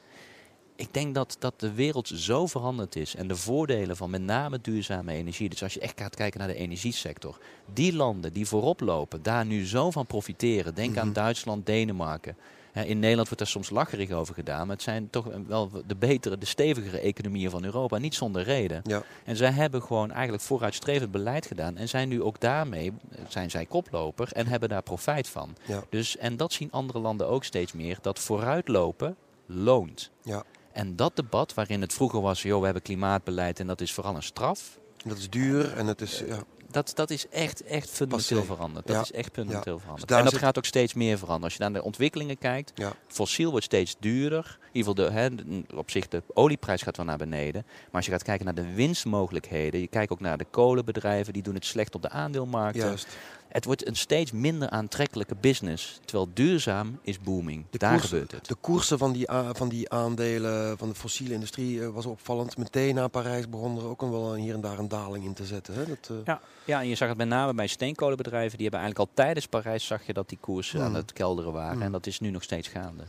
[0.75, 4.59] Ik denk dat, dat de wereld zo veranderd is en de voordelen van met name
[4.61, 5.49] duurzame energie.
[5.49, 7.37] Dus als je echt gaat kijken naar de energiesector.
[7.73, 10.75] Die landen die voorop lopen, daar nu zo van profiteren.
[10.75, 11.03] Denk mm -hmm.
[11.03, 12.37] aan Duitsland, Denemarken.
[12.73, 16.37] In Nederland wordt daar soms lacherig over gedaan, maar het zijn toch wel de betere,
[16.37, 18.81] de stevigere economieën van Europa, niet zonder reden.
[18.83, 19.03] Ja.
[19.23, 22.93] En zij hebben gewoon eigenlijk vooruitstrevend beleid gedaan en zijn nu ook daarmee,
[23.27, 25.55] zijn zij koploper en hebben daar profijt van.
[25.65, 25.83] Ja.
[25.89, 30.09] Dus, en dat zien andere landen ook steeds meer, dat vooruitlopen loont.
[30.23, 30.43] Ja.
[30.73, 34.15] En dat debat waarin het vroeger was, joh, we hebben klimaatbeleid en dat is vooral
[34.15, 34.79] een straf.
[35.05, 36.37] Dat is duur en het is, ja.
[36.71, 38.87] Dat, dat is echt, echt fundamenteel veranderd.
[38.87, 39.01] Dat Ja.
[39.01, 39.79] is echt fundamenteel Ja.
[39.79, 40.07] veranderd.
[40.07, 41.43] Dus daar en dat gaat ook steeds meer veranderen.
[41.43, 42.73] Als je naar de ontwikkelingen kijkt,
[43.07, 44.57] fossiel wordt steeds duurder.
[44.61, 47.63] In ieder geval, de, hè, de- op zich, de olieprijs gaat wel naar beneden.
[47.65, 51.43] Maar als je gaat kijken naar de winstmogelijkheden, je kijkt ook naar de kolenbedrijven, die
[51.43, 52.85] doen het slecht op de aandeelmarkten.
[52.85, 53.07] Juist.
[53.53, 55.99] Het wordt een steeds minder aantrekkelijke business.
[56.05, 57.65] Terwijl duurzaam is booming.
[57.69, 58.45] De Daar koersen- gebeurt het.
[58.47, 62.57] De koersen van die, van die aandelen van de fossiele industrie eh, was opvallend.
[62.57, 65.45] Meteen na Parijs begon er ook een wel hier en daar een daling in te
[65.45, 65.73] zetten.
[65.73, 65.85] Hè?
[65.85, 68.57] Dat, eh, Ja, ja, en je zag het met name bij steenkolenbedrijven.
[68.57, 70.87] Die hebben eigenlijk al tijdens Parijs zag je dat die koersen Hmm.
[70.87, 71.73] aan het kelderen waren.
[71.73, 71.81] Hmm.
[71.81, 73.03] En dat is nu nog steeds gaande.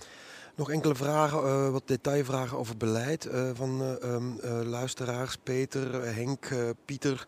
[0.56, 5.36] Nog enkele vragen, eh, wat detailvragen over beleid eh, van eh, ehm, eh, luisteraars.
[5.42, 7.26] Peter, Henk, eh, Pieter.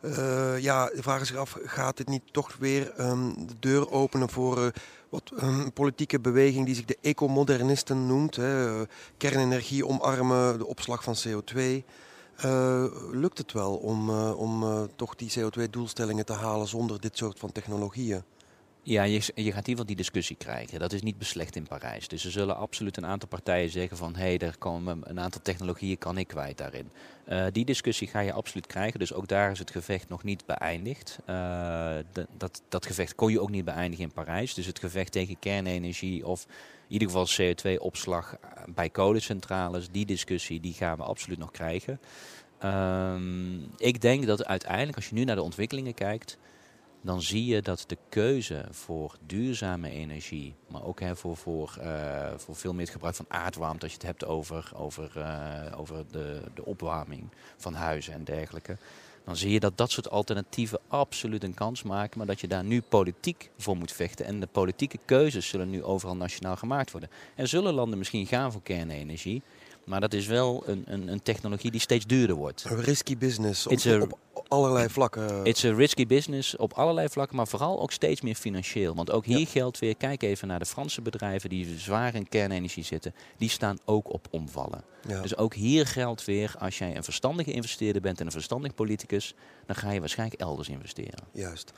[0.00, 4.64] Eh, ja, vragen zich af, gaat dit niet toch weer ehm, de deur openen voor
[4.64, 4.70] eh,
[5.08, 8.36] wat een politieke beweging die zich de ecomodernisten noemt?
[8.36, 8.82] Hè?
[9.16, 11.60] kernenergie omarmen, de opslag van CO2.
[12.36, 17.52] Eh, lukt het wel om, om toch die CO2-doelstellingen te halen zonder dit soort van
[17.52, 18.22] technologieën?
[18.88, 20.78] Ja, je, je gaat ieder geval die discussie krijgen.
[20.78, 22.08] Dat is niet beslecht in Parijs.
[22.08, 24.16] Dus er zullen absoluut een aantal partijen zeggen van...
[24.16, 26.90] hé, hey, komen een aantal technologieën kan ik kwijt daarin.
[27.28, 28.98] Uh, die discussie ga je absoluut krijgen.
[28.98, 31.18] Dus ook daar is het gevecht nog niet beëindigd.
[31.26, 31.96] Uh,
[32.36, 34.54] dat, dat gevecht kon je ook niet beëindigen in Parijs.
[34.54, 36.46] Dus het gevecht tegen kernenergie of
[36.88, 38.36] in ieder geval CO2-opslag
[38.74, 39.90] bij kolencentrales...
[39.90, 42.00] die discussie die gaan we absoluut nog krijgen.
[42.64, 46.38] Um, ik denk dat uiteindelijk, als je nu naar de ontwikkelingen kijkt
[47.08, 52.30] dan zie je dat de keuze voor duurzame energie, maar ook hè, voor, voor, uh,
[52.36, 56.42] voor veel meer gebruik van aardwarmte, als je het hebt over, over, uh, over de,
[56.54, 58.76] de opwarming van huizen en dergelijke.
[59.24, 62.64] Dan zie je dat dat soort alternatieven absoluut een kans maken, maar dat je daar
[62.64, 64.26] nu politiek voor moet vechten.
[64.26, 67.10] En de politieke keuzes zullen nu overal nationaal gemaakt worden.
[67.34, 69.42] Er zullen landen misschien gaan voor kernenergie,
[69.88, 72.64] maar dat is wel een, een, een technologie die steeds duurder wordt.
[72.68, 75.44] Een risky business op, op, allerlei vlakken.
[75.44, 78.94] It's a risky business op allerlei vlakken, maar vooral ook steeds meer financieel.
[78.94, 82.84] Want ook hier geldt weer, kijk even naar de Franse bedrijven die zwaar in kernenergie
[82.84, 83.14] zitten.
[83.36, 84.84] Die staan ook op omvallen.
[85.22, 89.34] Dus ook hier geldt weer, als jij een verstandige investeerder bent en een verstandig politicus,
[89.66, 91.24] dan ga je waarschijnlijk elders investeren.
[91.32, 91.72] Juist.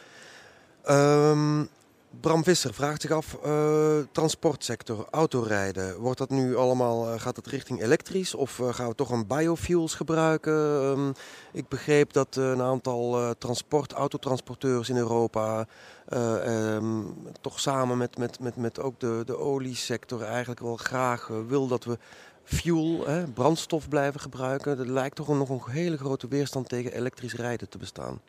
[0.88, 1.68] Um,
[2.10, 7.46] Bram Visser vraagt zich af, uh, transportsector, autorijden, wordt dat nu allemaal, uh, gaat het
[7.46, 10.52] richting elektrisch of uh, gaan we toch een biofuels gebruiken?
[10.52, 11.12] Um,
[11.52, 15.66] ik begreep dat een aantal transport, autotransporteurs in Europa
[16.12, 21.66] um, toch samen met, met, met, met ook de, de oliesector eigenlijk wel graag wil
[21.66, 21.98] dat we
[22.44, 24.78] fuel, hè, brandstof blijven gebruiken.
[24.78, 28.20] Er lijkt toch nog een hele grote weerstand tegen elektrisch rijden te bestaan.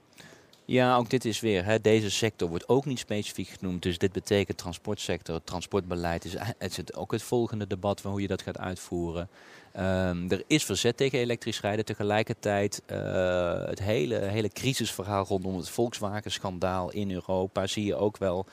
[0.65, 1.65] Ja, ook dit is weer.
[1.65, 3.81] Hè, deze sector wordt ook niet specifiek genoemd.
[3.81, 6.25] Dus dit betekent transportsector, transportbeleid.
[6.25, 9.29] Is, het ook het volgende debat van hoe je dat gaat uitvoeren.
[9.79, 11.85] Um, er is verzet tegen elektrisch rijden.
[11.85, 18.45] Tegelijkertijd uh, het hele, hele crisisverhaal rondom het Volkswagen-schandaal in Europa zie je ook wel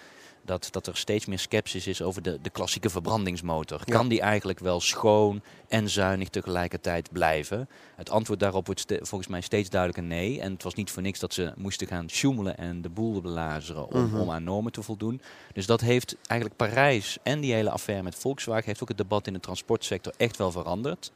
[0.49, 3.81] dat, dat er steeds meer sceptisch is over de, de klassieke verbrandingsmotor.
[3.85, 7.69] Kan die eigenlijk wel schoon en zuinig tegelijkertijd blijven?
[7.97, 10.41] Het antwoord daarop wordt volgens mij steeds duidelijker nee.
[10.41, 13.89] En het was niet voor niks dat ze moesten gaan sjoemelen en de boel belazeren
[13.89, 14.21] om, mhm.
[14.21, 15.21] om aan normen te voldoen.
[15.53, 19.27] Dus dat heeft eigenlijk Parijs en die hele affaire met Volkswagen heeft ook het debat
[19.27, 21.13] in de transportsector echt wel veranderd.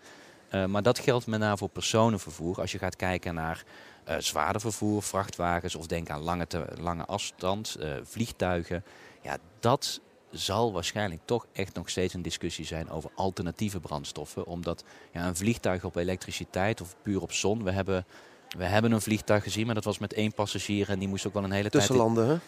[0.55, 2.61] Uh, maar dat geldt met name voor personenvervoer.
[2.61, 3.65] Als je gaat kijken naar
[4.09, 8.85] uh, zwaarder vervoer, vrachtwagens of denk aan lange, te, lange afstand, uh, vliegtuigen
[9.23, 14.47] ja, dat zal waarschijnlijk toch echt nog steeds een discussie zijn over alternatieve brandstoffen.
[14.47, 18.07] Omdat ja, een vliegtuig op elektriciteit of puur op zon, we hebben
[18.59, 20.91] we hebben een vliegtuig gezien, maar dat was met één passagier.
[20.91, 21.91] En die moest ook wel een hele tijd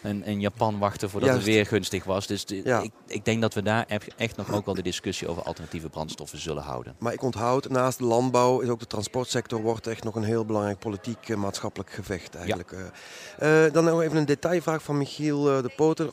[0.01, 2.27] in, in, Japan wachten voordat het weer gunstig was.
[2.27, 3.85] Dus ik, ik, denk dat we daar
[4.17, 6.95] echt nog ook wel de discussie over alternatieve brandstoffen zullen houden.
[6.99, 10.45] Maar ik onthoud, naast de landbouw is ook de transportsector wordt echt nog een heel
[10.45, 12.71] belangrijk politiek uh, maatschappelijk gevecht eigenlijk.
[12.71, 16.09] Uh, dan nog even een detailvraag van Michiel de Poter.
[16.09, 16.11] 100%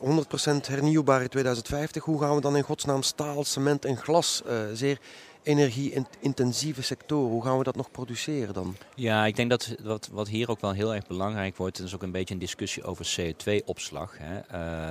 [0.67, 2.03] hernieuwbaar in 2050.
[2.03, 4.41] Hoe gaan we dan in godsnaam staal, cement en glas
[4.73, 4.99] zeer
[5.43, 7.31] energie-intensieve sectoren.
[7.31, 8.75] Hoe gaan we dat nog produceren dan?
[8.95, 12.03] Ja, ik denk dat wat, wat hier ook wel heel erg belangrijk wordt, is ook
[12.03, 14.17] een beetje een discussie over CO2-opslag.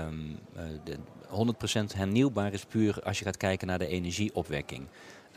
[0.08, 0.96] Um, uh,
[1.32, 4.86] 100% hernieuwbaar is puur als je gaat kijken naar de energieopwekking.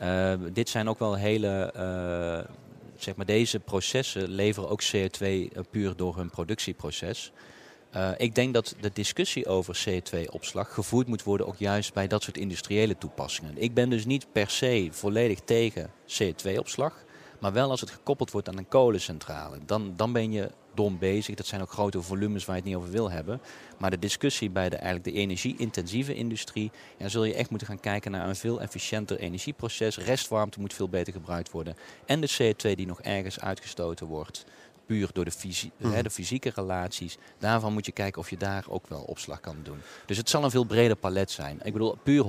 [0.02, 2.54] Uh, dit zijn ook wel hele, uh,
[2.96, 7.32] zeg maar deze processen leveren ook CO2 uh, puur door hun productieproces.
[7.96, 12.22] Uh, ik denk dat de discussie over CO2-opslag gevoerd moet worden ook juist bij dat
[12.22, 13.62] soort industriële toepassingen.
[13.62, 17.04] Ik ben dus niet per se volledig tegen CO2-opslag,
[17.40, 19.58] maar wel als het gekoppeld wordt aan een kolencentrale.
[19.66, 21.34] Dan, dan ben je dom bezig.
[21.34, 23.40] Dat zijn ook grote volumes waar je het niet over wil hebben.
[23.78, 27.80] Maar de discussie bij de, eigenlijk de energie-intensieve industrie, ja, zul je echt moeten gaan
[27.80, 29.98] kijken naar een veel efficiënter energieproces.
[29.98, 31.76] Restwarmte moet veel beter gebruikt worden.
[32.06, 34.44] En de CO2 die nog ergens uitgestoten wordt
[34.86, 36.02] puur door de, fysie, hè, mhm.
[36.02, 37.18] de fysieke relaties.
[37.38, 39.78] Daarvan moet je kijken of je daar ook wel opslag kan doen.
[40.06, 41.60] Dus het zal een veel breder palet zijn.
[41.62, 42.24] Ik bedoel, puur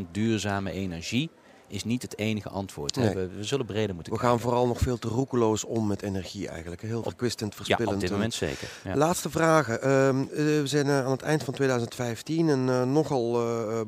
[0.00, 1.30] 100% duurzame energie
[1.68, 2.96] is niet het enige antwoord.
[2.96, 6.48] We, we, zullen breder moeten We gaan vooral nog veel te roekeloos om met energie
[6.48, 6.82] eigenlijk.
[6.82, 7.88] Heel verkwistend, verspillend.
[7.88, 8.68] Ja, op dit moment zeker.
[8.84, 8.96] Ja.
[8.96, 9.82] Laatste vragen.
[9.82, 13.32] Ehm, eh, we zijn uh, aan het eind van 2015, een uh, nogal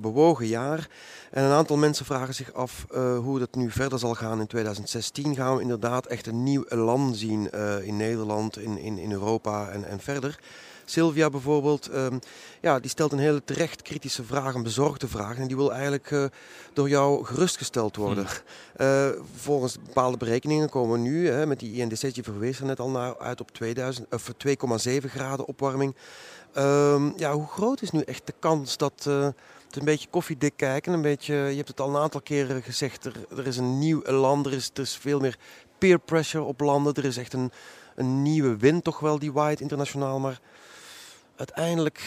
[0.00, 0.88] bewogen jaar.
[1.30, 2.86] En een aantal mensen vragen zich af
[3.22, 5.34] hoe dat nu verder zal gaan in 2016.
[5.34, 7.50] Gaan we inderdaad echt een nieuw elan zien
[7.82, 10.38] in Nederland, in, in, in Europa en, en verder?
[10.90, 12.18] Sylvia bijvoorbeeld, ehm,
[12.60, 15.36] ja, die stelt een hele terecht kritische vraag, een bezorgde vraag.
[15.36, 16.24] En die wil eigenlijk uh,
[16.72, 18.26] door jou gerustgesteld worden.
[18.76, 18.86] Hmm.
[18.86, 19.08] Uh,
[19.46, 22.90] volgens bepaalde berekeningen komen we nu, hè, met die INDC, je verwees er net al
[22.90, 23.50] naar, uit op
[24.48, 25.96] 2,7 graden opwarming.
[26.56, 29.04] Um, ja, hoe groot is nu echt de kans dat...
[29.08, 29.28] Uh,
[29.70, 33.04] het een beetje koffiedik kijken, een beetje, je hebt het al een aantal keren gezegd,
[33.04, 35.38] er, er is een nieuw land, er is, er is veel meer
[35.78, 37.52] peer pressure op landen, er is echt een,
[37.94, 40.40] een nieuwe wind toch wel die waait internationaal, maar
[41.40, 42.00] uiteindelijk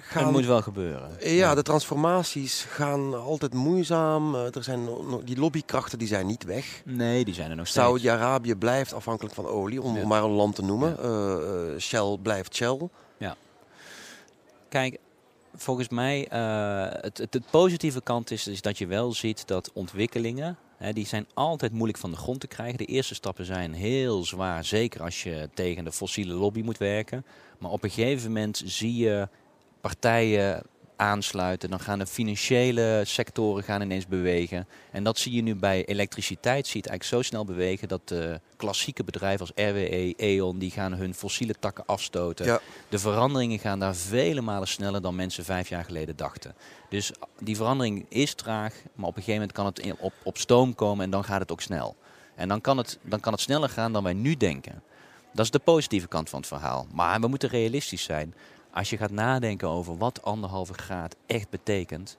[0.00, 0.22] gaan...
[0.22, 1.10] Het moet wel gebeuren.
[1.20, 4.34] Ja, de transformaties gaan altijd moeizaam.
[4.34, 4.88] Eh, er zijn
[5.24, 6.82] die lobbykrachten die zijn niet weg.
[6.84, 7.86] Nee, die zijn er nog steeds.
[7.86, 10.06] Saudi-Arabië blijft afhankelijk van olie, om Ja.
[10.06, 10.98] maar een land te noemen.
[10.98, 12.78] Eh, eh, Shell blijft Shell.
[14.68, 14.98] Kijk,
[15.54, 19.70] volgens mij, eh het, het, het positieve kant is, is dat je wel ziet dat
[19.72, 20.58] ontwikkelingen,
[20.90, 22.78] die zijn altijd moeilijk van de grond te krijgen.
[22.78, 27.24] De eerste stappen zijn heel zwaar, zeker als je tegen de fossiele lobby moet werken.
[27.58, 29.28] Maar op een gegeven moment zie je
[29.80, 30.62] partijen
[31.02, 31.70] aansluiten.
[31.70, 34.68] Dan gaan de financiële sectoren gaan ineens bewegen.
[34.90, 36.66] En dat zie je nu bij elektriciteit.
[36.66, 40.70] Zie je het eigenlijk zo snel bewegen dat de klassieke bedrijven als RWE, E.ON, die
[40.70, 42.46] gaan hun fossiele takken afstoten.
[42.46, 42.60] Ja.
[42.88, 46.54] De veranderingen gaan daar vele malen sneller dan mensen vijf jaar geleden dachten.
[46.88, 50.74] Dus die verandering is traag, maar op een gegeven moment kan het op, op stoom
[50.74, 51.96] komen en dan gaat het ook snel.
[52.34, 54.82] En dan kan het, dan kan het sneller gaan dan wij nu denken.
[55.32, 56.86] Dat is de positieve kant van het verhaal.
[56.92, 58.34] Maar we moeten realistisch zijn.
[58.72, 62.18] Als je gaat nadenken over wat anderhalve graad echt betekent,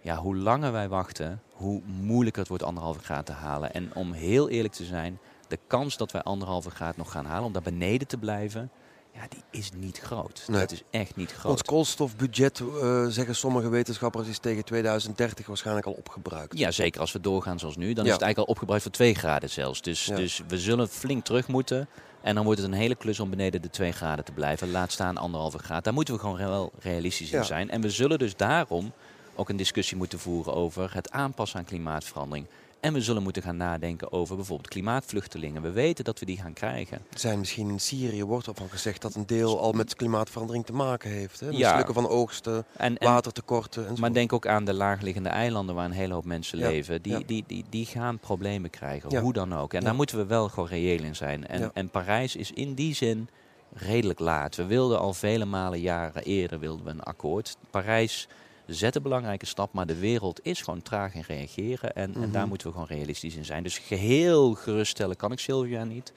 [0.00, 3.72] ja, hoe langer wij wachten, hoe moeilijker het wordt anderhalve graad te halen.
[3.74, 7.44] En om heel eerlijk te zijn, de kans dat wij anderhalve graad nog gaan halen,
[7.44, 8.70] om daar beneden te blijven,
[9.14, 10.44] ja, die is niet groot.
[10.46, 10.60] Nee.
[10.60, 11.52] Dat is echt niet groot.
[11.52, 16.58] Ons koolstofbudget, eh, zeggen sommige wetenschappers, is tegen 2030 waarschijnlijk al opgebruikt.
[16.58, 17.92] Ja, zeker als we doorgaan zoals nu.
[17.92, 18.10] Dan Ja.
[18.10, 19.82] is het eigenlijk al opgebruikt voor 2 graden zelfs.
[19.82, 20.16] Dus, Ja.
[20.16, 21.88] dus we zullen flink terug moeten.
[22.24, 24.70] En dan wordt het een hele klus om beneden de 2 graden te blijven.
[24.70, 25.84] Laat staan anderhalve graad.
[25.84, 27.44] Daar moeten we gewoon wel realistisch in Ja.
[27.44, 27.70] zijn.
[27.70, 28.92] En we zullen dus daarom
[29.34, 32.46] ook een discussie moeten voeren over het aanpassen aan klimaatverandering.
[32.84, 35.62] En we zullen moeten gaan nadenken over bijvoorbeeld klimaatvluchtelingen.
[35.62, 36.96] We weten dat we die gaan krijgen.
[37.12, 40.72] Er zijn misschien in Syrië, wordt ervan gezegd, dat een deel al met klimaatverandering te
[40.72, 41.40] maken heeft.
[41.40, 41.46] Hè?
[41.46, 41.52] Ja.
[41.52, 45.90] Mislukken van oogsten, En, en, watertekorten maar denk ook aan de laagliggende eilanden waar een
[45.90, 47.02] hele hoop mensen Ja, leven.
[47.02, 47.22] Die, ja.
[47.26, 49.72] die, die, die gaan problemen krijgen, hoe dan ook.
[49.72, 51.46] En daar moeten we wel gewoon reëel in zijn.
[51.46, 53.28] En, en Parijs is in die zin
[53.72, 54.56] redelijk laat.
[54.56, 57.56] We wilden al vele malen jaren eerder wilden we een akkoord.
[57.70, 58.28] Parijs
[58.66, 61.94] zet een belangrijke stap, maar de wereld is gewoon traag in reageren.
[61.94, 62.30] En, en Mhm.
[62.30, 63.62] daar moeten we gewoon realistisch in zijn.
[63.62, 66.12] Dus geheel geruststellen kan ik Sylvia niet.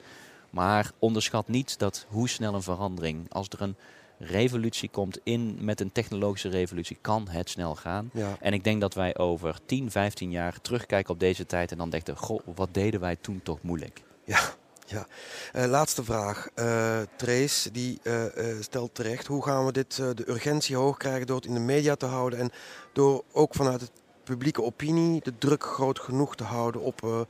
[0.50, 3.76] Maar onderschat niet dat hoe snel een verandering, als er een
[4.18, 8.10] revolutie komt in met een technologische revolutie, kan het snel gaan.
[8.12, 8.36] Ja.
[8.40, 11.90] En ik denk dat wij over 10, 15 jaar terugkijken op deze tijd en dan
[11.90, 14.02] denken, goh, wat deden wij toen toch moeilijk?
[14.24, 14.40] Ja,
[14.90, 15.06] ja.
[15.52, 16.48] Eh, laatste vraag.
[16.54, 18.22] Eh Trace die eh,
[18.60, 21.94] stelt terecht, hoe gaan we dit, de urgentie hoog krijgen door het in de media
[21.94, 22.50] te houden en
[22.92, 23.88] door ook vanuit de
[24.24, 27.26] publieke opinie de druk groot genoeg te houden op,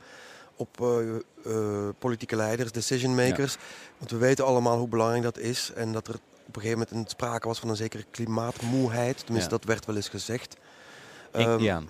[0.55, 0.77] op
[1.99, 3.57] politieke leiders, decision makers.
[3.97, 6.13] Want we weten allemaal hoe belangrijk dat is en dat er
[6.47, 9.17] op een gegeven moment een sprake was van een zekere klimaatmoeheid.
[9.25, 9.57] Tenminste, Ja.
[9.57, 10.53] dat werd wel eens gezegd.
[11.33, 11.81] Ik- Ehm, ja.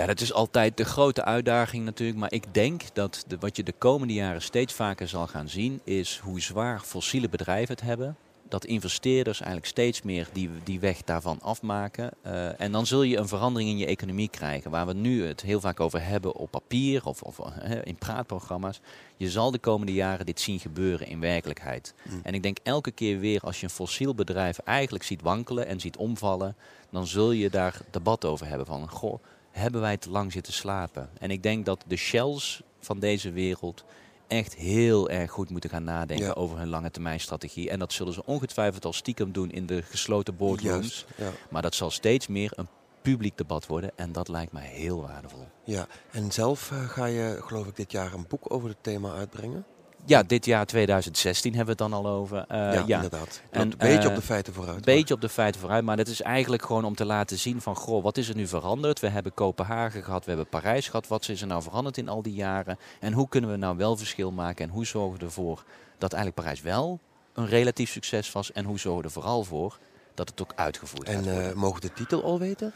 [0.00, 2.18] Ja, dat is altijd de grote uitdaging natuurlijk.
[2.18, 5.80] Maar ik denk dat de, wat je de komende jaren steeds vaker zal gaan zien,
[5.84, 8.16] is hoe zwaar fossiele bedrijven het hebben.
[8.48, 12.10] Dat investeerders eigenlijk steeds meer die, die weg daarvan afmaken.
[12.22, 14.70] Eh, en dan zul je een verandering in je economie krijgen.
[14.70, 18.80] Waar we nu het heel vaak over hebben op papier of, of eh, in praatprogramma's.
[19.16, 21.94] Je zal de komende jaren dit zien gebeuren in werkelijkheid.
[22.02, 22.20] Mm.
[22.22, 25.80] En ik denk elke keer weer als je een fossiel bedrijf eigenlijk ziet wankelen en
[25.80, 26.56] ziet omvallen.
[26.90, 31.10] Dan zul je daar debat over hebben van, goh, hebben wij te lang zitten slapen?
[31.18, 33.84] En ik denk dat de shells van deze wereld
[34.26, 36.32] echt heel erg goed moeten gaan nadenken Ja.
[36.32, 37.70] over hun lange termijn strategie.
[37.70, 41.06] En dat zullen ze ongetwijfeld al stiekem doen in de gesloten boardrooms.
[41.16, 41.30] Ja.
[41.50, 42.68] Maar dat zal steeds meer een
[43.02, 45.46] publiek debat worden en dat lijkt mij heel waardevol.
[45.64, 45.86] ja.
[46.10, 49.64] En zelf eh, ga je, geloof ik, dit jaar een boek over het thema uitbrengen?
[50.10, 52.44] Ja, dit jaar 2016 hebben we het dan al over.
[52.48, 53.40] Eh, ja, ja, inderdaad.
[53.50, 54.76] En, een beetje eh, op de feiten vooruit.
[54.76, 57.60] Een beetje op de feiten vooruit, maar dat is eigenlijk gewoon om te laten zien
[57.60, 59.00] van, goh, wat is er nu veranderd?
[59.00, 61.08] We hebben Kopenhagen gehad, we hebben Parijs gehad.
[61.08, 62.78] Wat is er nou veranderd in al die jaren?
[63.00, 64.64] En hoe kunnen we nou wel verschil maken?
[64.64, 65.64] En hoe zorgen we ervoor
[65.98, 66.98] dat eigenlijk Parijs wel
[67.34, 68.52] een relatief succes was?
[68.52, 69.78] En hoe zorgen we er vooral voor
[70.14, 71.50] dat het ook uitgevoerd En gaat worden?
[71.50, 72.72] eh, mogen we de titel al weten?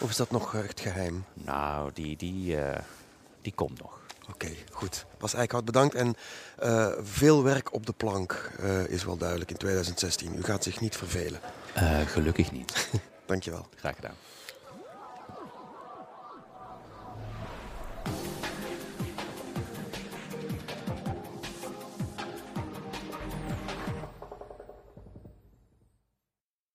[0.00, 1.24] Of is dat nog echt geheim?
[1.34, 2.56] nou, die, die,
[3.42, 4.00] die komt nog.
[4.30, 5.04] Oké, goed.
[5.18, 5.94] Bas Eickhout, bedankt.
[5.94, 6.14] En
[6.58, 10.36] eh, veel werk op de plank eh, is wel duidelijk in 2016.
[10.36, 11.40] U gaat zich niet vervelen.
[11.74, 12.88] Eh, gelukkig niet.
[13.26, 13.66] Dankjewel.
[13.76, 14.14] Graag gedaan.